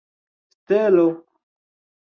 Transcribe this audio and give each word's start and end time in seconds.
stelo 0.67 1.07